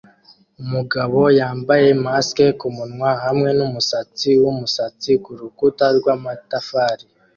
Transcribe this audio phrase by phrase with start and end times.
[0.61, 7.05] Umugabo yambara mask kumunwa hamwe numusatsi wumusatsi kurukuta rwamatafari